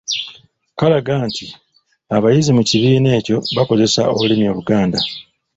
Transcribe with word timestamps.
Kalaga 0.79 1.13
nti 1.27 1.45
abayizi 2.15 2.51
mu 2.57 2.63
kibiina 2.69 3.09
ekyo 3.19 3.37
bakozesa 3.55 4.01
Olulimi 4.13 4.45
Oluganda. 4.53 4.99